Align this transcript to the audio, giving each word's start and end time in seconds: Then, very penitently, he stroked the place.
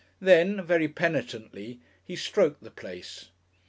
Then, 0.19 0.65
very 0.65 0.87
penitently, 0.87 1.79
he 2.03 2.15
stroked 2.15 2.63
the 2.63 2.71
place. 2.71 3.29